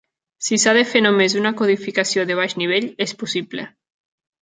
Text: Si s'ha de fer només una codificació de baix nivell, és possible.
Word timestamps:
Si 0.45 0.57
s'ha 0.63 0.73
de 0.77 0.81
fer 0.93 1.01
només 1.07 1.37
una 1.43 1.53
codificació 1.61 2.27
de 2.33 2.41
baix 2.43 2.59
nivell, 2.65 2.91
és 3.09 3.17
possible. 3.25 3.73